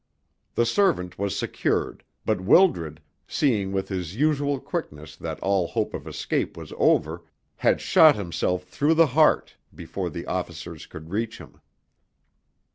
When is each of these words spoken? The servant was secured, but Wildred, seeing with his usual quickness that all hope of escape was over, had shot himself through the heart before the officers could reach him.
The 0.55 0.65
servant 0.65 1.19
was 1.19 1.37
secured, 1.37 2.03
but 2.25 2.41
Wildred, 2.41 3.01
seeing 3.27 3.71
with 3.71 3.89
his 3.89 4.15
usual 4.15 4.59
quickness 4.59 5.15
that 5.15 5.39
all 5.41 5.67
hope 5.67 5.93
of 5.93 6.07
escape 6.07 6.57
was 6.57 6.73
over, 6.75 7.23
had 7.57 7.79
shot 7.79 8.15
himself 8.15 8.63
through 8.63 8.95
the 8.95 9.05
heart 9.13 9.57
before 9.75 10.09
the 10.09 10.25
officers 10.25 10.87
could 10.87 11.11
reach 11.11 11.37
him. 11.37 11.61